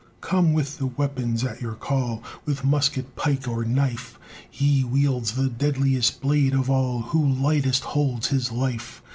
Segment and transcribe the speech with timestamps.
[0.21, 4.17] Come with the weapons at your call With musket, pike, or knife;
[4.49, 9.03] He wields the deadliest blade of all Who lightest holds his life.